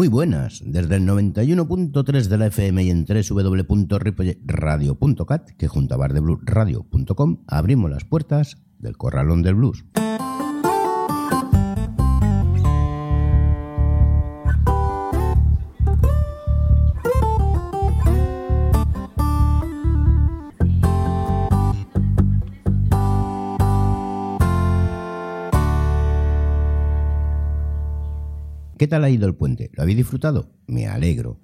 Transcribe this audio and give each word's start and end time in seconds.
Muy 0.00 0.08
buenas, 0.08 0.62
desde 0.64 0.96
el 0.96 1.06
91.3 1.06 2.28
de 2.28 2.38
la 2.38 2.46
FM 2.46 2.84
y 2.84 2.88
en 2.88 3.04
www.ripolleradio.cat, 3.04 5.50
que 5.58 5.68
junto 5.68 5.94
a 5.94 5.98
bardebluesradio.com 5.98 7.42
abrimos 7.46 7.90
las 7.90 8.06
puertas 8.06 8.56
del 8.78 8.96
Corralón 8.96 9.42
del 9.42 9.56
Blues. 9.56 9.84
¿Qué 28.80 28.88
tal 28.88 29.04
ha 29.04 29.10
ido 29.10 29.26
el 29.26 29.34
puente? 29.34 29.70
¿Lo 29.74 29.82
habéis 29.82 29.98
disfrutado? 29.98 30.54
Me 30.66 30.86
alegro. 30.86 31.38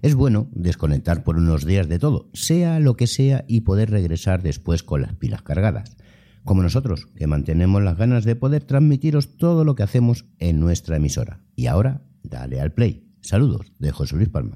Es 0.00 0.14
bueno 0.14 0.48
desconectar 0.52 1.22
por 1.22 1.36
unos 1.36 1.66
días 1.66 1.86
de 1.86 1.98
todo, 1.98 2.30
sea 2.32 2.80
lo 2.80 2.96
que 2.96 3.06
sea, 3.06 3.44
y 3.46 3.60
poder 3.60 3.90
regresar 3.90 4.42
después 4.42 4.82
con 4.82 5.02
las 5.02 5.12
pilas 5.12 5.42
cargadas. 5.42 5.98
Como 6.44 6.62
nosotros, 6.62 7.04
que 7.14 7.26
mantenemos 7.26 7.82
las 7.82 7.98
ganas 7.98 8.24
de 8.24 8.36
poder 8.36 8.64
transmitiros 8.64 9.36
todo 9.36 9.66
lo 9.66 9.74
que 9.74 9.82
hacemos 9.82 10.24
en 10.38 10.60
nuestra 10.60 10.96
emisora. 10.96 11.42
Y 11.54 11.66
ahora, 11.66 12.00
dale 12.22 12.58
al 12.58 12.72
play. 12.72 13.06
Saludos 13.20 13.70
de 13.78 13.90
José 13.90 14.16
Luis 14.16 14.30
Palma. 14.30 14.54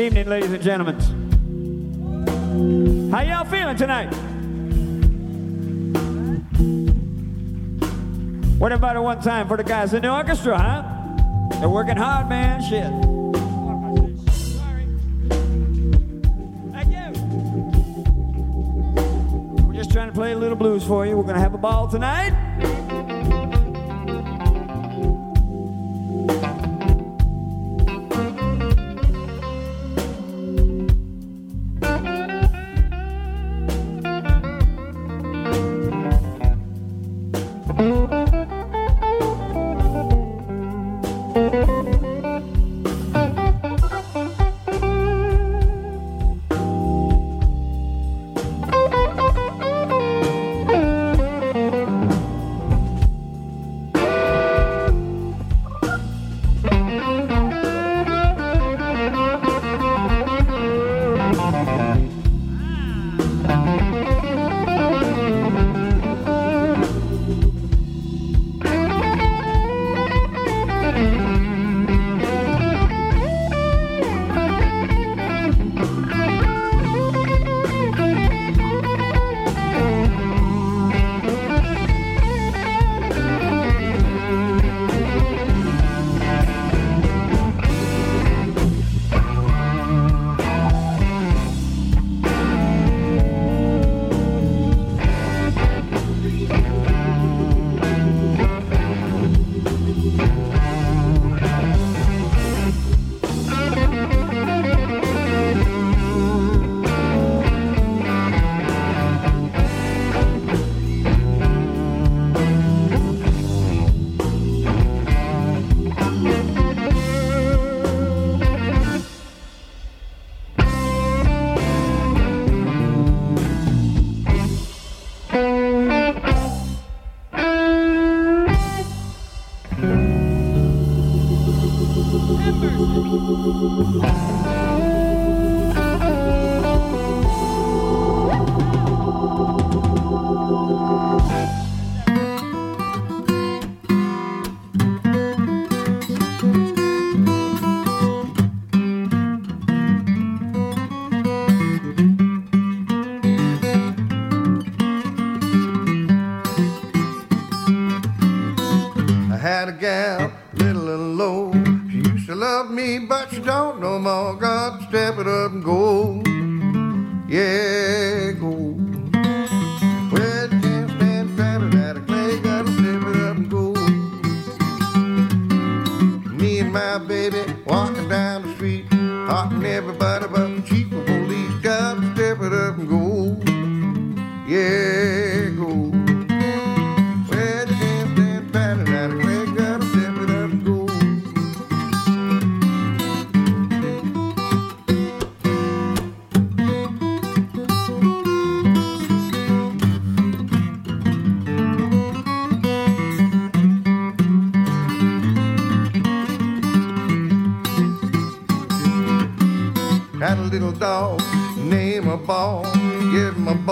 Evening, 0.00 0.28
ladies 0.28 0.52
and 0.52 0.62
gentlemen. 0.62 0.96
How 3.10 3.20
y'all 3.20 3.44
feeling 3.44 3.76
tonight? 3.76 4.12
What 8.58 8.72
about 8.72 8.96
a 8.96 9.02
one 9.02 9.20
time 9.20 9.48
for 9.48 9.56
the 9.56 9.64
guys 9.64 9.94
in 9.94 10.02
the 10.02 10.10
orchestra, 10.10 10.58
huh? 10.58 10.82
They're 11.60 11.68
working 11.68 11.96
hard, 11.96 12.28
man. 12.28 12.62
Shit. 12.62 12.90
Thank 16.72 16.90
you. 16.90 17.12
We're 19.66 19.74
just 19.74 19.90
trying 19.92 20.08
to 20.08 20.14
play 20.14 20.32
a 20.32 20.36
little 20.36 20.56
blues 20.56 20.84
for 20.84 21.06
you. 21.06 21.16
We're 21.16 21.24
gonna 21.24 21.38
have 21.38 21.54
a 21.54 21.58
ball 21.58 21.86
tonight. 21.88 22.32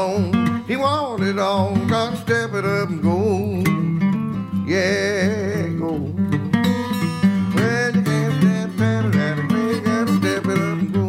Bone. 0.04 0.64
He 0.68 0.76
wanted 0.76 1.28
it 1.28 1.38
all, 1.38 1.74
gotta 1.86 2.16
step 2.16 2.50
it 2.54 2.64
up 2.64 2.88
and 2.88 3.02
go. 3.02 3.18
Yeah, 4.66 5.68
go. 5.82 5.92
Well, 7.54 7.92
can't 7.92 8.72
stand 8.76 9.12
gotta 9.88 10.12
step 10.20 10.44
it 10.52 10.58
up 10.68 10.78
and 10.82 10.92
go. 10.96 11.06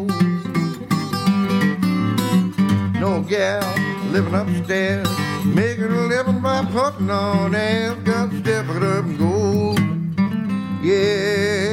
No 3.04 3.12
gal 3.34 3.68
living 4.14 4.36
upstairs, 4.42 5.10
making 5.46 5.92
a 6.02 6.04
living 6.14 6.42
by 6.42 6.60
putting 6.75 7.10
on 7.10 7.56
airs, 7.56 7.98
gotta 8.10 8.40
step 8.42 8.66
it 8.75 8.84
up 8.94 9.06
and 9.10 9.18
go. 9.18 9.36
Yeah, 10.90 11.64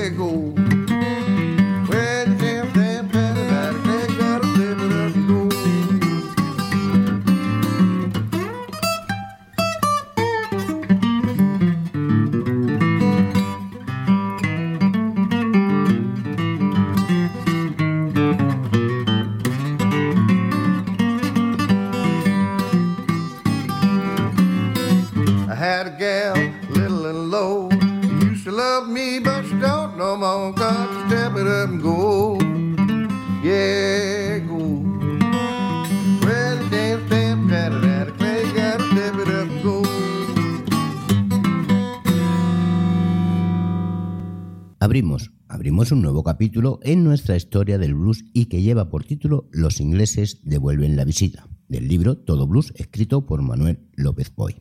capítulo 46.42 46.80
en 46.82 47.04
nuestra 47.04 47.36
historia 47.36 47.78
del 47.78 47.94
blues 47.94 48.24
y 48.32 48.46
que 48.46 48.62
lleva 48.62 48.90
por 48.90 49.04
título 49.04 49.48
Los 49.52 49.80
ingleses 49.80 50.40
devuelven 50.42 50.96
la 50.96 51.04
visita, 51.04 51.46
del 51.68 51.86
libro 51.86 52.18
Todo 52.18 52.48
Blues 52.48 52.72
escrito 52.74 53.26
por 53.26 53.42
Manuel 53.42 53.78
López 53.94 54.34
Boy. 54.34 54.56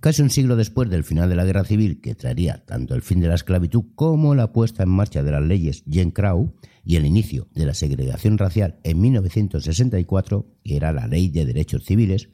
Casi 0.00 0.20
un 0.20 0.28
siglo 0.28 0.56
después 0.56 0.90
del 0.90 1.02
final 1.02 1.30
de 1.30 1.36
la 1.36 1.46
Guerra 1.46 1.64
Civil, 1.64 2.02
que 2.02 2.14
traería 2.14 2.66
tanto 2.66 2.94
el 2.94 3.00
fin 3.00 3.20
de 3.20 3.28
la 3.28 3.34
esclavitud 3.34 3.84
como 3.94 4.34
la 4.34 4.52
puesta 4.52 4.82
en 4.82 4.90
marcha 4.90 5.22
de 5.22 5.30
las 5.30 5.42
leyes 5.42 5.84
Jane 5.90 6.12
Crow 6.12 6.52
y 6.84 6.96
el 6.96 7.06
inicio 7.06 7.48
de 7.54 7.64
la 7.64 7.72
segregación 7.72 8.36
racial 8.36 8.78
en 8.84 9.00
1964, 9.00 10.46
que 10.64 10.76
era 10.76 10.92
la 10.92 11.06
Ley 11.06 11.30
de 11.30 11.46
Derechos 11.46 11.86
Civiles, 11.86 12.28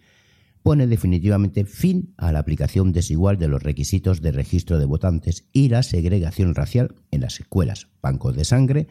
pone 0.63 0.87
definitivamente 0.87 1.65
fin 1.65 2.15
a 2.17 2.33
la 2.33 2.41
aplicación 2.41 2.93
desigual 2.93 3.39
de 3.39 3.49
los 3.49 3.63
requisitos 3.63 4.21
de 4.21 4.33
registro 4.33 4.79
de 4.79 4.85
votantes 4.85 5.49
y 5.53 5.69
la 5.69 5.83
segregación 5.83 6.55
racial 6.55 6.95
en 7.11 7.23
las 7.23 7.41
escuelas, 7.41 7.89
bancos 8.03 8.37
de 8.37 8.45
sangre, 8.45 8.87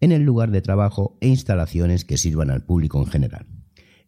en 0.00 0.12
el 0.12 0.22
lugar 0.22 0.50
de 0.50 0.62
trabajo 0.62 1.16
e 1.20 1.28
instalaciones 1.28 2.04
que 2.04 2.18
sirvan 2.18 2.50
al 2.50 2.64
público 2.64 2.98
en 3.00 3.06
general. 3.06 3.46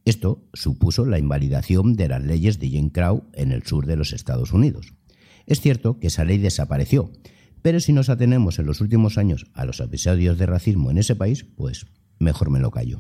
Esto 0.05 0.45
supuso 0.53 1.07
la 1.07 1.19
invalidación 1.19 1.97
de 1.97 2.09
las 2.09 2.23
leyes 2.23 2.59
de 2.59 2.69
Jim 2.69 2.91
Crow 2.91 3.25
en 3.33 3.53
el 3.53 3.63
sur 3.63 3.87
de 3.87 3.97
los 3.97 4.13
Estados 4.13 4.53
Unidos. 4.53 4.93
Es 5.47 5.61
cierto 5.61 5.99
que 5.99 6.09
esa 6.09 6.25
ley 6.25 6.39
desapareció, 6.39 7.11
pero 7.63 7.81
si 7.81 7.93
nos 7.93 8.11
atenemos 8.11 8.59
en 8.59 8.67
los 8.67 8.81
últimos 8.81 9.17
años 9.17 9.47
a 9.55 9.65
los 9.65 9.81
episodios 9.81 10.37
de 10.39 10.47
racismo 10.47 10.91
en 10.91 10.99
ese 10.99 11.17
país, 11.17 11.45
pues 11.45 11.87
mejor 12.19 12.51
me 12.51 12.61
lo 12.61 12.71
callo. 12.71 12.99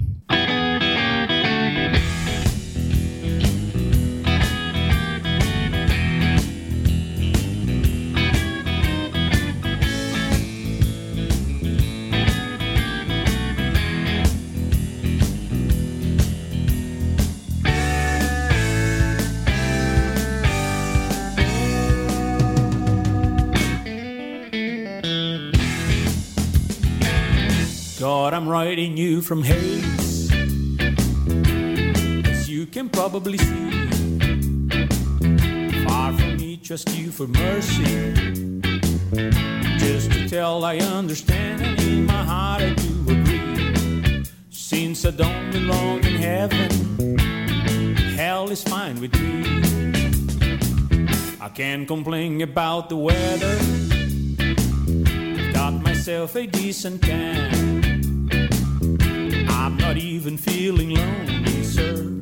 From 29.24 29.42
Hades. 29.42 30.30
As 32.26 32.48
you 32.48 32.66
can 32.66 32.90
probably 32.90 33.38
see, 33.38 33.88
far 35.86 36.12
from 36.12 36.36
me, 36.36 36.58
trust 36.58 36.94
you 36.94 37.10
for 37.10 37.26
mercy. 37.26 38.12
Just 39.78 40.12
to 40.12 40.28
tell, 40.28 40.62
I 40.64 40.76
understand, 40.76 41.62
and 41.62 41.80
in 41.80 42.04
my 42.04 42.22
heart 42.22 42.62
I 42.62 42.74
do 42.74 42.92
agree. 43.08 44.24
Since 44.50 45.06
I 45.06 45.10
don't 45.12 45.50
belong 45.50 46.04
in 46.04 46.16
heaven, 46.16 47.18
hell 48.16 48.50
is 48.50 48.62
fine 48.62 49.00
with 49.00 49.14
me. 49.18 49.42
I 51.40 51.48
can't 51.48 51.88
complain 51.88 52.42
about 52.42 52.90
the 52.90 52.96
weather. 52.96 53.56
Got 55.54 55.82
myself 55.82 56.36
a 56.36 56.46
decent 56.46 57.00
tan. 57.00 57.83
Not 59.86 59.98
even 59.98 60.38
feeling 60.38 60.90
lonely, 60.94 61.62
sir. 61.62 62.18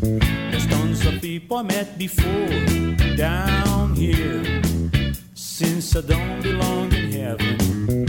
There's 0.00 0.66
tons 0.66 1.04
of 1.04 1.20
people 1.20 1.58
I 1.58 1.62
met 1.62 1.98
before 1.98 2.48
down 3.16 3.94
here. 3.94 4.62
Since 5.34 5.94
I 5.94 6.00
don't 6.00 6.42
belong 6.42 6.90
in 6.94 7.12
heaven, 7.12 8.08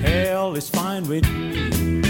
hell 0.00 0.54
is 0.54 0.70
fine 0.70 1.08
with 1.08 1.28
me. 1.28 2.09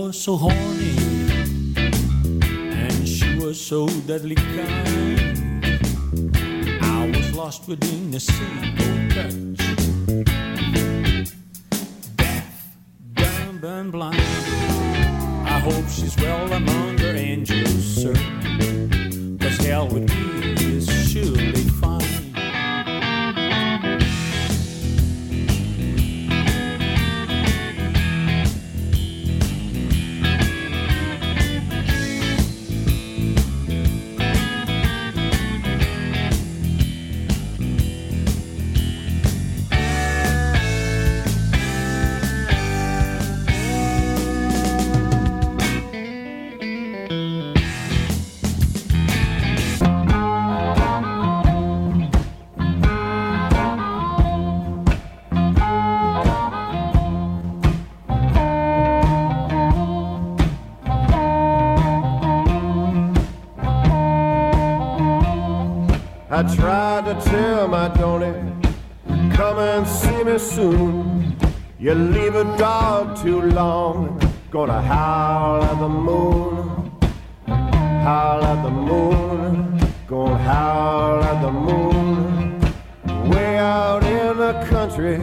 Was 0.00 0.16
so 0.22 0.36
horny, 0.36 0.96
and 1.76 3.08
she 3.08 3.34
was 3.40 3.60
so 3.60 3.88
deadly 4.06 4.36
kind. 4.36 5.80
I 6.80 7.10
was 7.14 7.34
lost 7.34 7.66
within 7.66 8.14
a 8.14 8.20
single 8.20 8.94
touch. 9.14 9.60
deaf, 12.16 12.76
dumb, 13.14 13.64
and 13.64 13.90
blind. 13.90 14.20
I 15.54 15.58
hope 15.66 15.88
she's 15.88 16.16
well 16.16 16.27
soon. 70.38 71.36
You 71.78 71.94
leave 71.94 72.34
a 72.34 72.44
dog 72.56 73.16
too 73.16 73.42
long, 73.42 74.20
gonna 74.50 74.80
howl 74.80 75.62
at 75.62 75.78
the 75.78 75.88
moon. 75.88 76.90
Howl 77.46 78.44
at 78.44 78.62
the 78.62 78.70
moon, 78.70 79.80
gonna 80.06 80.38
howl 80.38 81.22
at 81.22 81.42
the 81.42 81.52
moon. 81.52 82.60
Way 83.30 83.58
out 83.58 84.04
in 84.04 84.38
the 84.38 84.64
country, 84.68 85.18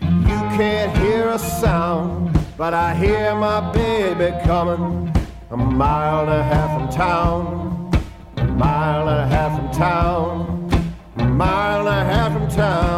you 0.00 0.38
can't 0.56 0.96
hear 0.98 1.28
a 1.28 1.38
sound, 1.38 2.38
but 2.56 2.74
I 2.74 2.94
hear 2.94 3.34
my 3.34 3.72
baby 3.72 4.32
coming 4.44 5.12
a 5.50 5.56
mile 5.56 6.20
and 6.20 6.30
a 6.30 6.42
half 6.42 6.70
from 6.78 6.88
town. 6.88 7.90
A 8.36 8.44
mile 8.44 9.08
and 9.08 9.20
a 9.20 9.36
half 9.36 9.58
from 9.58 9.70
town, 9.70 10.70
a 11.16 11.24
mile 11.24 11.86
and 11.86 11.88
a 11.88 12.04
half 12.12 12.32
from 12.32 12.48
town. 12.48 12.91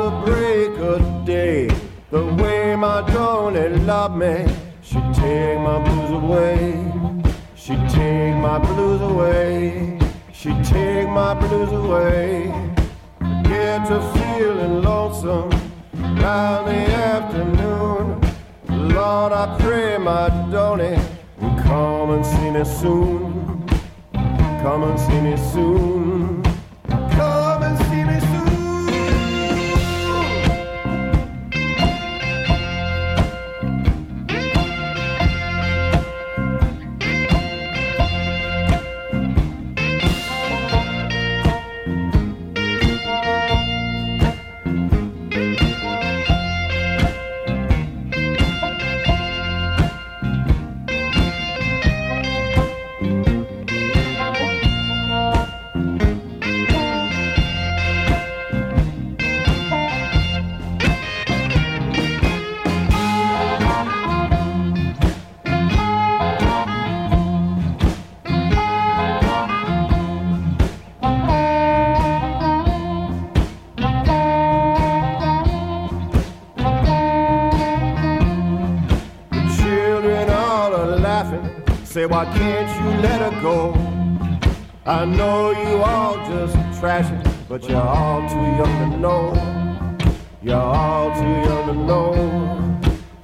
The 0.00 0.22
break 0.24 0.78
of 0.78 1.26
day, 1.26 1.68
the 2.10 2.24
way 2.40 2.74
my 2.74 3.02
Johnny 3.12 3.68
loved 3.84 4.16
me, 4.16 4.46
she 4.80 4.98
take 5.12 5.60
my 5.60 5.78
blues 5.84 6.10
away. 6.22 6.90
She 7.54 7.74
take 7.88 8.34
my 8.36 8.58
blues 8.58 9.02
away. 9.02 9.98
She 10.32 10.48
take 10.62 11.06
my 11.06 11.34
blues 11.34 11.70
away. 11.70 12.50
Get 13.42 13.88
to 13.88 14.00
feeling 14.14 14.80
lonesome 14.80 15.50
round 15.92 16.68
the 16.68 16.80
afternoon. 17.12 18.22
Lord, 18.94 19.32
I 19.34 19.54
pray 19.60 19.98
my 19.98 20.30
Dony 20.50 20.96
come 21.62 22.10
and 22.12 22.24
see 22.24 22.50
me 22.50 22.64
soon. 22.64 23.68
Come 24.62 24.82
and 24.84 24.98
see 24.98 25.20
me 25.20 25.36
soon. 25.52 26.09
Why 82.10 82.24
can't 82.24 82.68
you 82.82 83.02
let 83.02 83.20
her 83.20 83.40
go? 83.40 83.72
I 84.84 85.04
know 85.04 85.52
you 85.52 85.76
all 85.80 86.16
just 86.28 86.56
trashing, 86.80 87.22
but 87.48 87.68
you're 87.68 87.80
all 87.80 88.28
too 88.28 88.48
young 88.60 88.90
to 88.90 88.96
know. 88.98 89.22
You're 90.42 90.56
all 90.56 91.14
too 91.14 91.36
young 91.48 91.66
to 91.68 91.74
know. 91.74 92.10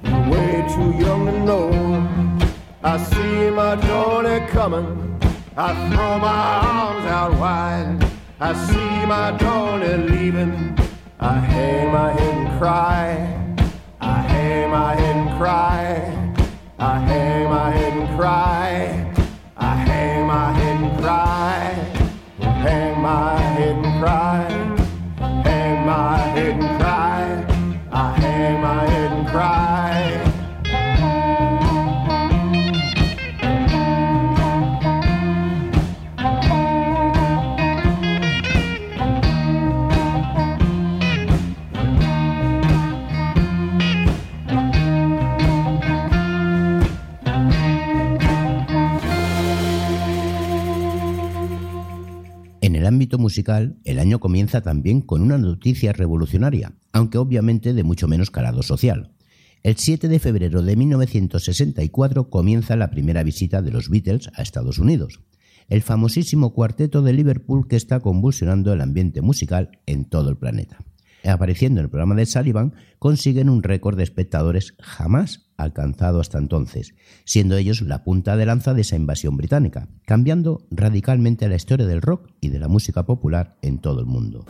You're 0.03 0.29
way 0.31 0.65
too 0.73 1.05
young 1.05 1.25
to 1.25 1.39
know. 1.43 2.49
I 2.81 2.97
see 2.97 3.49
my 3.49 3.75
daughter 3.75 4.47
coming. 4.47 5.19
I 5.57 5.73
throw 5.89 6.19
my 6.19 6.43
arms 6.71 7.05
out 7.07 7.33
wide. 7.37 8.09
I 8.39 8.53
see 8.67 9.05
my 9.05 9.31
daughter 9.31 9.97
leaving. 9.97 10.79
I 11.19 11.33
hang 11.39 11.91
my 11.91 12.13
head 12.13 12.33
and 12.35 12.57
cry. 12.57 13.65
I 13.99 14.21
hang 14.21 14.71
my 14.71 14.95
head 14.95 15.15
and 15.17 15.37
cry. 15.37 16.26
I 16.79 16.99
hang 16.99 17.49
my 17.49 17.71
head 17.71 17.93
and 17.93 18.19
cry. 18.19 19.13
I 19.57 19.75
hang 19.75 20.27
my 20.27 20.51
head 20.53 20.83
and 20.83 20.99
cry. 21.01 21.73
Hang 22.39 23.01
my 23.01 23.35
head 23.35 23.83
and 23.83 23.99
cry. 23.99 24.47
Hang 25.43 25.85
my 25.87 26.17
head 26.17 26.53
and 26.53 26.61
cry. 26.61 26.76
Ámbito 52.87 53.19
musical, 53.19 53.77
el 53.83 53.99
año 53.99 54.19
comienza 54.19 54.61
también 54.61 55.01
con 55.01 55.21
una 55.21 55.37
noticia 55.37 55.93
revolucionaria, 55.93 56.73
aunque 56.91 57.19
obviamente 57.19 57.73
de 57.73 57.83
mucho 57.83 58.07
menos 58.07 58.31
calado 58.31 58.63
social. 58.63 59.13
El 59.61 59.77
7 59.77 60.07
de 60.07 60.19
febrero 60.19 60.63
de 60.63 60.75
1964 60.75 62.29
comienza 62.29 62.75
la 62.75 62.89
primera 62.89 63.21
visita 63.21 63.61
de 63.61 63.71
los 63.71 63.89
Beatles 63.89 64.31
a 64.33 64.41
Estados 64.41 64.79
Unidos, 64.79 65.19
el 65.69 65.81
famosísimo 65.81 66.53
cuarteto 66.53 67.01
de 67.01 67.13
Liverpool 67.13 67.67
que 67.67 67.75
está 67.75 67.99
convulsionando 67.99 68.73
el 68.73 68.81
ambiente 68.81 69.21
musical 69.21 69.79
en 69.85 70.05
todo 70.05 70.29
el 70.29 70.37
planeta. 70.37 70.77
Apareciendo 71.31 71.79
en 71.79 71.85
el 71.85 71.89
programa 71.89 72.15
de 72.15 72.25
Sullivan, 72.25 72.73
consiguen 72.99 73.49
un 73.49 73.63
récord 73.63 73.97
de 73.97 74.03
espectadores 74.03 74.75
jamás 74.79 75.47
alcanzado 75.57 76.19
hasta 76.19 76.37
entonces, 76.37 76.93
siendo 77.25 77.57
ellos 77.57 77.81
la 77.81 78.03
punta 78.03 78.37
de 78.37 78.45
lanza 78.45 78.73
de 78.73 78.81
esa 78.81 78.95
invasión 78.95 79.35
británica, 79.37 79.89
cambiando 80.05 80.65
radicalmente 80.71 81.49
la 81.49 81.55
historia 81.55 81.87
del 81.87 82.01
rock 82.01 82.29
y 82.39 82.49
de 82.49 82.59
la 82.59 82.67
música 82.67 83.05
popular 83.05 83.57
en 83.61 83.79
todo 83.79 83.99
el 83.99 84.05
mundo. 84.05 84.45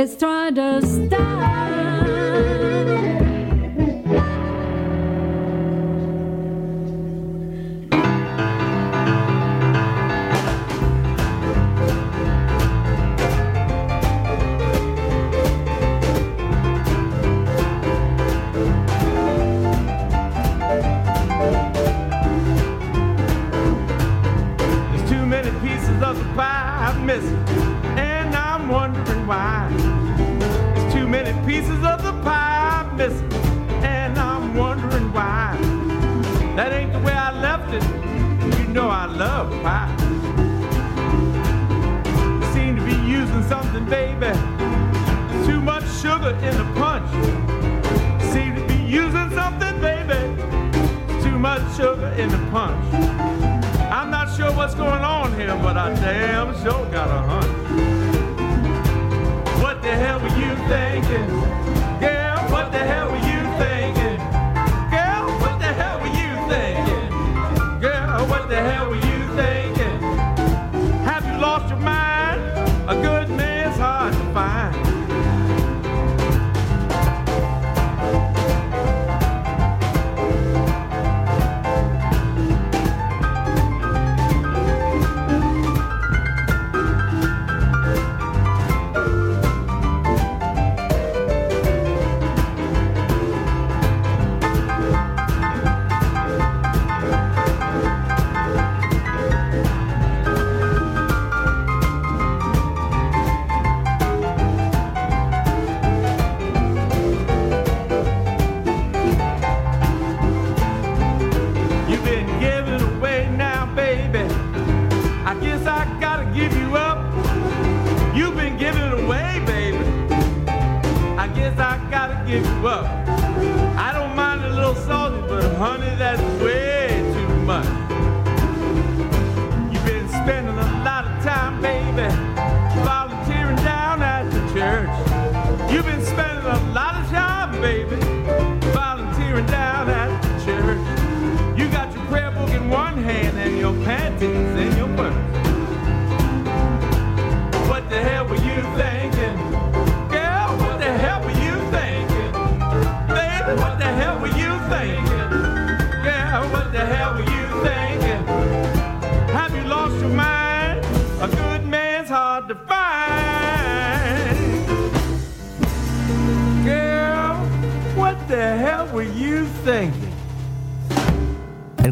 Estrada 0.00 0.80
Star. 0.80 2.09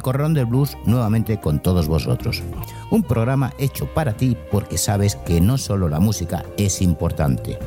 Corralón 0.08 0.32
del 0.32 0.46
Blues 0.46 0.78
nuevamente 0.86 1.38
con 1.38 1.58
todos 1.58 1.86
vosotros. 1.86 2.42
Un 2.90 3.02
programa 3.02 3.52
hecho 3.58 3.84
para 3.92 4.14
ti 4.14 4.38
porque 4.50 4.78
sabes 4.78 5.16
que 5.16 5.38
no 5.38 5.58
solo 5.58 5.86
la 5.86 6.00
música 6.00 6.46
es 6.56 6.80
importante. 6.80 7.58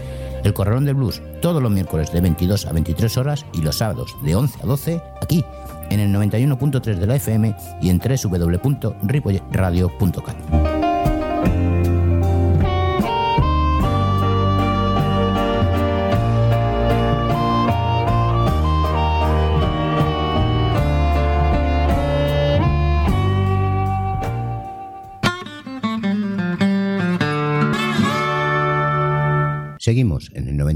El 0.43 0.51
Corralón 0.51 0.86
del 0.86 0.95
Blues 0.95 1.21
todos 1.39 1.62
los 1.62 1.71
miércoles 1.71 2.12
de 2.12 2.19
22 2.19 2.65
a 2.65 2.73
23 2.73 3.15
horas 3.17 3.45
y 3.54 3.62
los 3.62 3.77
sábados 3.77 4.15
de 4.23 4.36
11 4.36 4.60
a 4.60 4.65
12 4.65 5.04
aquí 5.21 5.45
en 5.91 5.99
el 5.99 6.12
91.3 6.12 6.95
de 6.95 7.06
la 7.06 7.17
FM 7.17 7.56
y 7.80 7.91
en 7.91 7.99
www.ripoyradio.cat. 7.99 10.61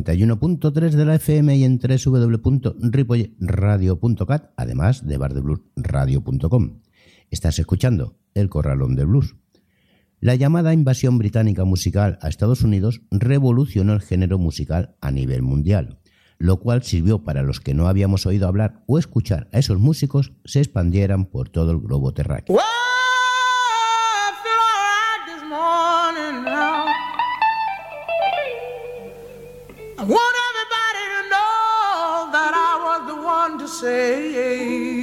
91.3 0.05 0.91
de 0.91 1.05
la 1.05 1.15
FM 1.15 1.57
y 1.57 1.63
en 1.63 1.79
www.ripoyradio.cat, 1.79 4.51
además 4.55 5.03
de 5.05 5.17
bardebluesradio.com. 5.17 6.81
Estás 7.31 7.57
escuchando 7.57 8.19
El 8.35 8.49
Corralón 8.49 8.95
del 8.95 9.07
Blues. 9.07 9.35
La 10.19 10.35
llamada 10.35 10.73
invasión 10.73 11.17
británica 11.17 11.65
musical 11.65 12.19
a 12.21 12.29
Estados 12.29 12.61
Unidos 12.61 13.01
revolucionó 13.11 13.93
el 13.93 14.01
género 14.01 14.37
musical 14.37 14.95
a 15.01 15.11
nivel 15.11 15.41
mundial, 15.41 15.99
lo 16.37 16.59
cual 16.59 16.83
sirvió 16.83 17.23
para 17.23 17.41
los 17.41 17.59
que 17.59 17.73
no 17.73 17.87
habíamos 17.87 18.25
oído 18.25 18.47
hablar 18.47 18.83
o 18.87 18.99
escuchar 18.99 19.49
a 19.51 19.59
esos 19.59 19.79
músicos 19.79 20.33
se 20.45 20.59
expandieran 20.59 21.25
por 21.25 21.49
todo 21.49 21.71
el 21.71 21.79
globo 21.79 22.13
terráqueo. 22.13 22.55
I 30.05 30.07
want 30.07 30.35
everybody 30.49 31.03
to 31.15 31.21
know 31.33 32.29
that 32.31 32.53
I 32.53 32.73
was 32.85 33.07
the 33.07 33.15
one 33.25 33.57
to 33.57 33.67
say. 33.67 34.94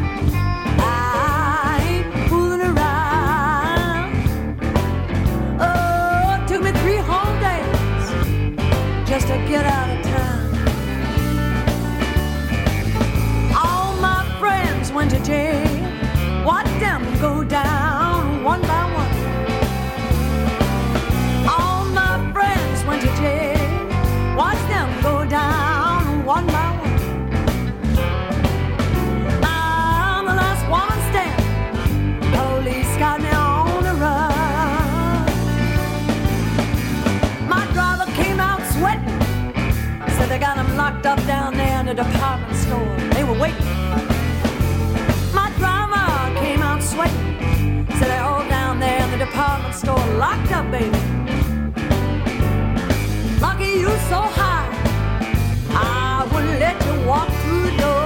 Texas 0.00 0.47
in 41.88 41.96
the 41.96 42.02
department 42.02 42.54
store. 42.56 42.96
They 43.14 43.24
were 43.24 43.38
waiting. 43.38 43.64
My 45.32 45.50
driver 45.58 46.38
came 46.40 46.60
out 46.60 46.82
sweating. 46.82 47.86
Said 47.98 48.08
they're 48.08 48.22
all 48.22 48.46
down 48.48 48.78
there 48.78 49.02
in 49.04 49.10
the 49.12 49.24
department 49.24 49.74
store, 49.74 49.98
locked 50.16 50.52
up, 50.52 50.70
baby. 50.70 50.98
Lucky 53.40 53.70
you 53.82 53.90
so 54.12 54.20
high, 54.40 54.68
I 55.70 56.28
wouldn't 56.32 56.58
let 56.60 56.76
you 56.84 57.06
walk 57.06 57.28
through 57.42 57.70
the 57.70 57.76
door. 57.78 57.97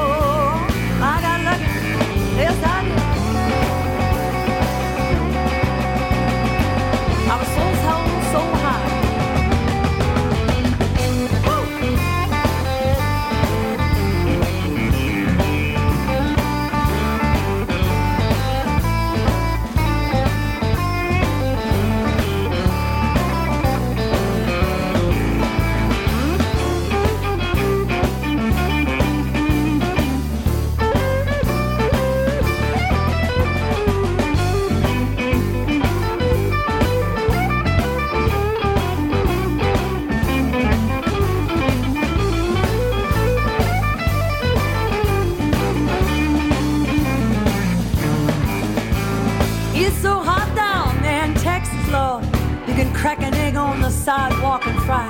You 52.73 52.85
can 52.85 52.95
crack 52.95 53.21
an 53.21 53.35
egg 53.35 53.55
on 53.55 53.83
the 53.83 53.91
sidewalk 53.91 54.67
and 54.67 54.83
fry. 54.85 55.07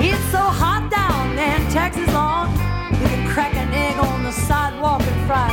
it. 0.00 0.06
It's 0.06 0.24
so 0.32 0.38
hot 0.38 0.90
down 0.90 1.36
there 1.36 1.54
in 1.54 1.66
Texas, 1.68 2.08
Lord. 2.14 2.48
You 2.98 3.06
can 3.06 3.28
crack 3.28 3.54
an 3.54 3.70
egg 3.74 3.98
on 3.98 4.22
the 4.22 4.32
sidewalk 4.32 5.02
and 5.02 5.26
fry. 5.26 5.50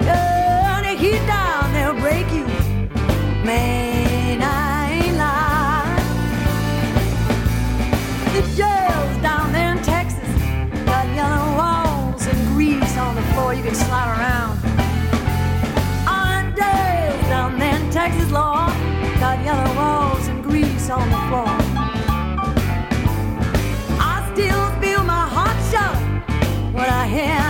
it. 0.00 0.06
Turn 0.06 0.82
the 0.82 0.94
heat 0.98 1.26
down, 1.26 1.72
they'll 1.74 2.00
break 2.00 2.26
you. 2.32 2.46
Man, 3.44 4.03
Texas, 18.04 18.30
Lord, 18.32 18.68
got 19.18 19.42
yellow 19.42 19.74
walls 19.76 20.26
and 20.28 20.44
grease 20.44 20.90
on 20.90 21.08
the 21.08 21.16
floor. 21.28 21.48
I 23.98 24.30
still 24.34 24.68
feel 24.78 25.02
my 25.04 25.26
heart 25.26 25.58
shout 25.72 25.96
when 26.74 26.84
I 26.84 27.06
hear 27.08 27.43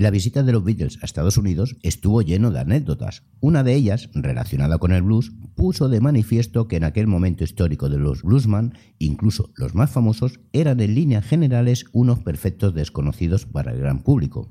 La 0.00 0.10
visita 0.10 0.42
de 0.42 0.52
los 0.52 0.64
Beatles 0.64 0.98
a 1.02 1.04
Estados 1.04 1.36
Unidos 1.36 1.76
estuvo 1.82 2.22
lleno 2.22 2.50
de 2.50 2.58
anécdotas. 2.58 3.22
Una 3.40 3.62
de 3.62 3.74
ellas, 3.74 4.08
relacionada 4.14 4.78
con 4.78 4.92
el 4.92 5.02
blues, 5.02 5.30
puso 5.54 5.90
de 5.90 6.00
manifiesto 6.00 6.68
que 6.68 6.76
en 6.76 6.84
aquel 6.84 7.06
momento 7.06 7.44
histórico 7.44 7.90
de 7.90 7.98
los 7.98 8.22
bluesman, 8.22 8.72
incluso 8.98 9.50
los 9.56 9.74
más 9.74 9.90
famosos, 9.90 10.40
eran 10.54 10.80
en 10.80 10.94
líneas 10.94 11.26
generales 11.26 11.84
unos 11.92 12.20
perfectos 12.20 12.72
desconocidos 12.72 13.44
para 13.44 13.72
el 13.72 13.78
gran 13.78 14.02
público. 14.02 14.48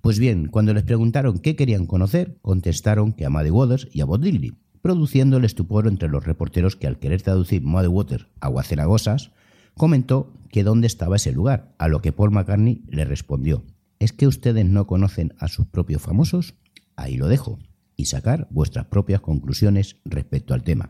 Pues 0.00 0.18
bien, 0.18 0.46
cuando 0.46 0.72
les 0.72 0.84
preguntaron 0.84 1.40
qué 1.40 1.56
querían 1.56 1.84
conocer, 1.84 2.38
contestaron 2.40 3.12
que 3.12 3.26
a 3.26 3.28
Muddy 3.28 3.50
Waters 3.50 3.88
y 3.92 4.00
a 4.00 4.06
Bob 4.06 4.22
Dylan, 4.22 4.56
produciendo 4.80 5.36
el 5.36 5.44
estupor 5.44 5.88
entre 5.88 6.08
los 6.08 6.24
reporteros 6.24 6.74
que 6.74 6.86
al 6.86 6.98
querer 6.98 7.20
traducir 7.20 7.60
Muddy 7.60 7.88
Waters 7.88 8.28
a 8.40 8.48
Guacenagosas, 8.48 9.32
comentó 9.74 10.32
que 10.48 10.64
dónde 10.64 10.86
estaba 10.86 11.16
ese 11.16 11.32
lugar, 11.32 11.74
a 11.76 11.86
lo 11.86 12.00
que 12.00 12.12
Paul 12.12 12.30
McCartney 12.30 12.82
le 12.88 13.04
respondió, 13.04 13.62
¿es 13.98 14.12
que 14.12 14.26
ustedes 14.26 14.64
no 14.64 14.86
conocen 14.86 15.34
a 15.38 15.48
sus 15.48 15.66
propios 15.66 16.02
famosos? 16.02 16.54
Ahí 16.96 17.16
lo 17.16 17.28
dejo, 17.28 17.58
y 17.96 18.06
sacar 18.06 18.46
vuestras 18.50 18.86
propias 18.86 19.20
conclusiones 19.20 19.96
respecto 20.04 20.54
al 20.54 20.62
tema. 20.62 20.88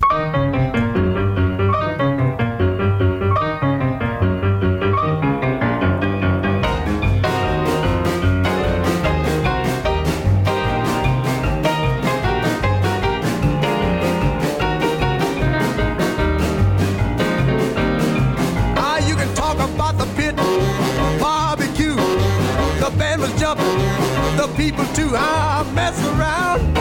Mess 25.17 25.99
around. 26.07 26.75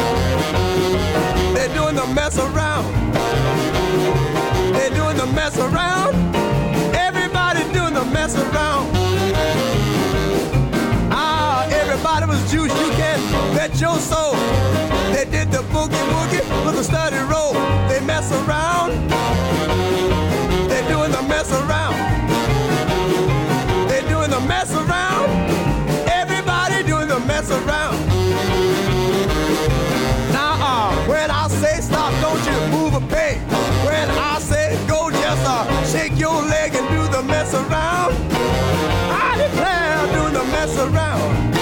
They're 1.53 1.73
doing 1.73 1.95
the 1.95 2.05
mess 2.07 2.37
around. 2.37 2.85
They 4.73 4.89
doing 4.89 5.17
the 5.17 5.25
mess 5.27 5.57
around. 5.57 6.15
Everybody 6.95 7.63
doing 7.73 7.93
the 7.93 8.05
mess 8.05 8.35
around. 8.35 8.91
Ah, 11.11 11.65
everybody 11.71 12.25
was. 12.25 12.53
You 12.53 12.67
can 12.67 13.19
bet 13.55 13.79
your 13.79 13.97
soul. 13.99 14.33
They 15.13 15.25
did 15.25 15.51
the 15.51 15.63
boogie 15.73 16.05
with 16.65 16.79
a 16.79 17.25
roll. 17.31 17.53
They 17.89 17.99
mess 18.01 18.31
around. 18.31 18.91
They're 20.69 20.87
doing 20.89 21.11
the 21.11 21.23
mess 21.23 21.51
around. 21.51 21.95
They're 23.89 24.07
doing 24.09 24.29
the 24.29 24.41
mess 24.41 24.73
around. 24.73 25.29
Everybody 26.07 26.83
doing 26.83 27.07
the 27.07 27.19
mess 27.21 27.49
around. 27.51 27.95
Ah, 28.09 28.14
mess 40.65 40.79
around. 40.79 41.54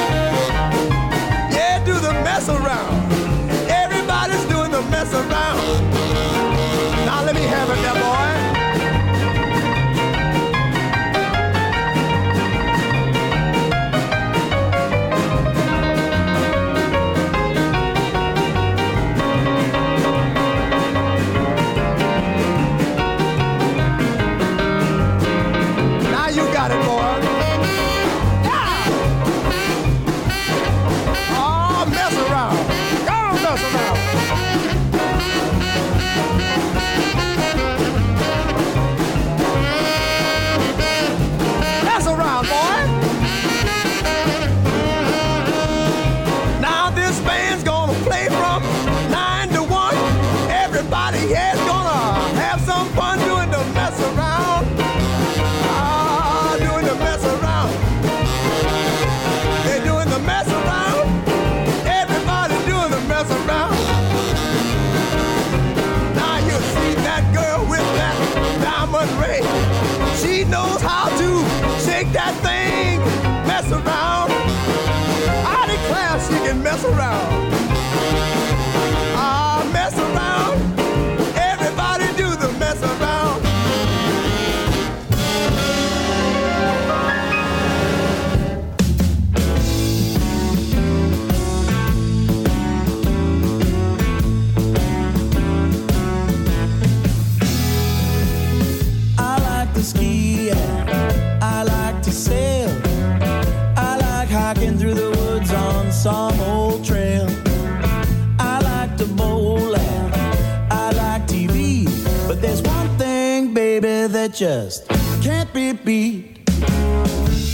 that 114.07 114.33
just 114.33 114.87
can't 115.21 115.53
be 115.53 115.73
beat. 115.73 116.49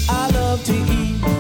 I 0.09 0.29
love 0.33 0.63
to 0.65 0.73
eat. 0.73 1.38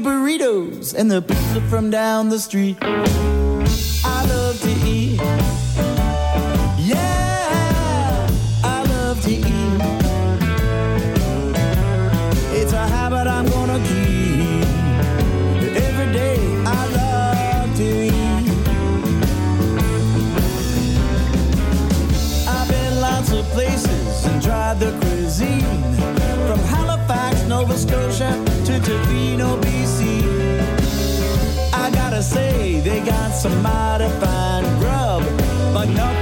burritos 0.00 0.94
and 0.94 1.10
the 1.10 1.22
pizza 1.22 1.60
from 1.68 1.90
down 1.90 2.28
the 2.28 2.38
street. 2.38 2.76
I 2.82 4.24
love 4.28 4.60
to 4.62 4.70
eat 4.88 5.20
somebody 33.40 34.06
find 34.20 34.66
grub, 34.78 35.22
but 35.72 35.86
nothing. 35.86 36.19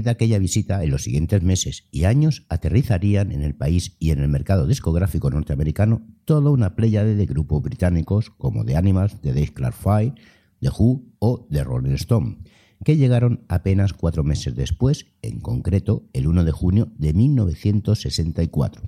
De 0.00 0.10
aquella 0.10 0.38
visita, 0.38 0.82
en 0.82 0.90
los 0.90 1.04
siguientes 1.04 1.42
meses 1.42 1.86
y 1.90 2.04
años 2.04 2.46
aterrizarían 2.48 3.32
en 3.32 3.42
el 3.42 3.54
país 3.54 3.96
y 3.98 4.10
en 4.10 4.20
el 4.20 4.28
mercado 4.28 4.66
discográfico 4.66 5.30
norteamericano 5.30 6.06
toda 6.24 6.50
una 6.50 6.74
pléyade 6.74 7.14
de 7.14 7.26
grupos 7.26 7.62
británicos 7.62 8.30
como 8.30 8.64
The 8.64 8.76
Animals, 8.76 9.20
The 9.20 9.34
Dave 9.34 9.52
Clark 9.52 9.74
Five, 9.74 10.14
The 10.60 10.70
Who 10.70 11.04
o 11.18 11.46
The 11.50 11.64
Rolling 11.64 11.94
Stone, 11.94 12.38
que 12.84 12.96
llegaron 12.96 13.44
apenas 13.48 13.92
cuatro 13.92 14.24
meses 14.24 14.54
después, 14.54 15.06
en 15.22 15.40
concreto 15.40 16.08
el 16.12 16.26
1 16.26 16.44
de 16.44 16.52
junio 16.52 16.92
de 16.96 17.12
1964. 17.12 18.82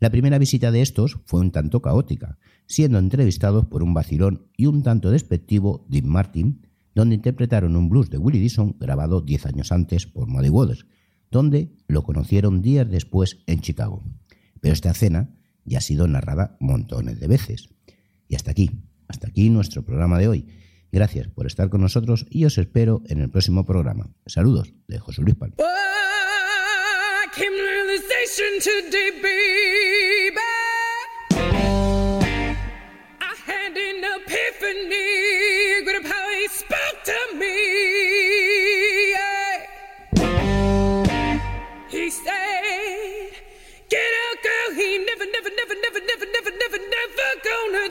La 0.00 0.10
primera 0.10 0.38
visita 0.38 0.72
de 0.72 0.82
estos 0.82 1.20
fue 1.26 1.40
un 1.40 1.52
tanto 1.52 1.80
caótica, 1.80 2.38
siendo 2.66 2.98
entrevistados 2.98 3.66
por 3.66 3.82
un 3.82 3.94
vacilón 3.94 4.48
y 4.56 4.66
un 4.66 4.82
tanto 4.82 5.10
despectivo 5.10 5.86
Dean 5.88 6.08
Martin, 6.08 6.66
donde 6.94 7.14
interpretaron 7.14 7.76
un 7.76 7.88
blues 7.88 8.10
de 8.10 8.18
Willie 8.18 8.40
Dixon 8.40 8.76
grabado 8.78 9.20
10 9.20 9.46
años 9.46 9.72
antes 9.72 10.06
por 10.06 10.28
Muddy 10.28 10.48
Waters, 10.48 10.86
donde 11.30 11.72
lo 11.86 12.02
conocieron 12.02 12.62
días 12.62 12.90
después 12.90 13.38
en 13.46 13.60
Chicago. 13.60 14.02
Pero 14.60 14.74
esta 14.74 14.90
escena 14.90 15.30
ya 15.64 15.78
ha 15.78 15.80
sido 15.80 16.06
narrada 16.06 16.56
montones 16.60 17.20
de 17.20 17.26
veces. 17.26 17.68
Y 18.28 18.34
hasta 18.34 18.50
aquí, 18.50 18.70
hasta 19.08 19.28
aquí 19.28 19.50
nuestro 19.50 19.84
programa 19.84 20.18
de 20.18 20.28
hoy. 20.28 20.46
Gracias 20.90 21.28
por 21.28 21.46
estar 21.46 21.70
con 21.70 21.80
nosotros 21.80 22.26
y 22.28 22.44
os 22.44 22.58
espero 22.58 23.02
en 23.06 23.20
el 23.20 23.30
próximo 23.30 23.64
programa. 23.64 24.10
Saludos 24.26 24.74
de 24.88 24.98
José 24.98 25.22
Luis 25.22 25.36
Palma. 25.36 25.56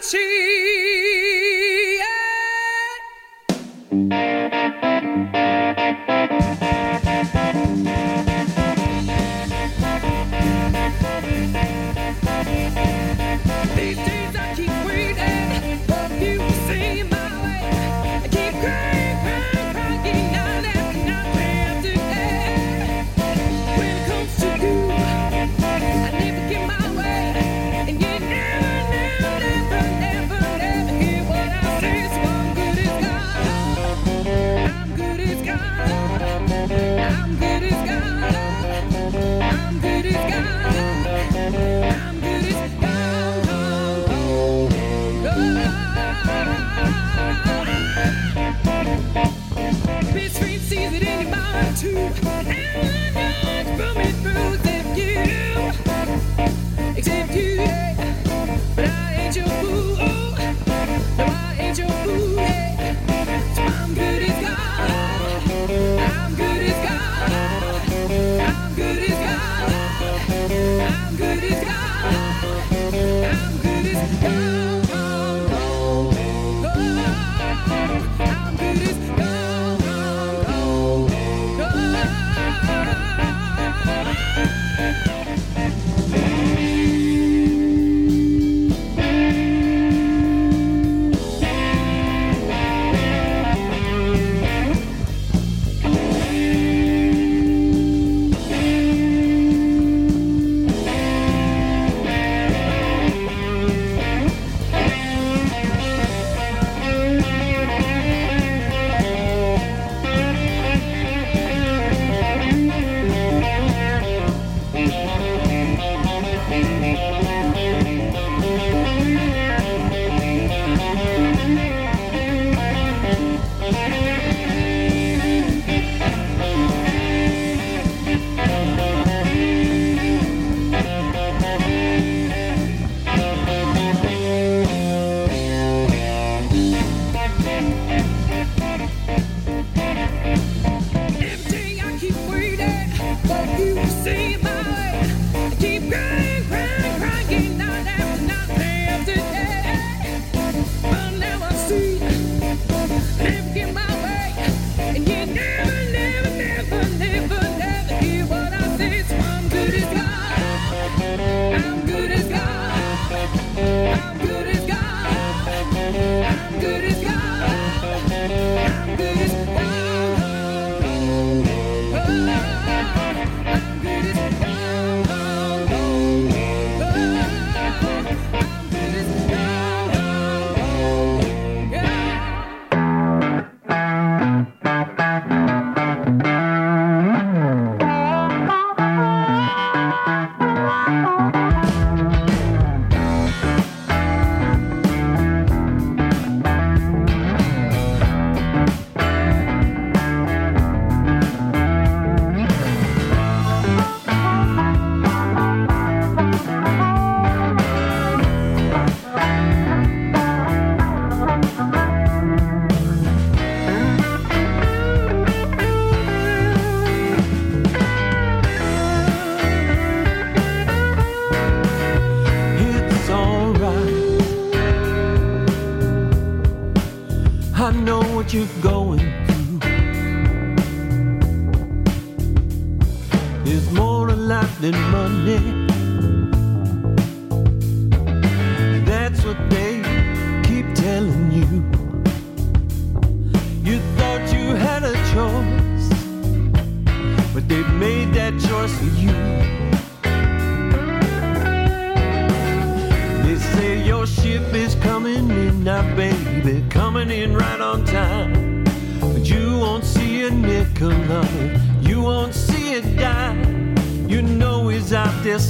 Cheat. 0.01 1.99
yeah. 3.91 4.30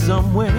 Somewhere, 0.06 0.51